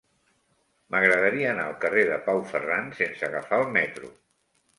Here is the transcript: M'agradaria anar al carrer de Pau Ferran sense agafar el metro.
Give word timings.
M'agradaria 0.95 1.51
anar 1.55 1.65
al 1.65 1.75
carrer 1.83 2.07
de 2.13 2.17
Pau 2.31 2.41
Ferran 2.55 2.91
sense 3.01 3.29
agafar 3.29 3.61
el 3.65 3.71
metro. 3.79 4.13